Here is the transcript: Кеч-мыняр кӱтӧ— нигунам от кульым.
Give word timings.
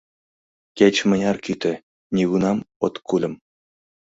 Кеч-мыняр 0.77 1.37
кӱтӧ— 1.45 1.73
нигунам 2.15 2.57
от 2.85 2.95
кульым. 3.07 3.33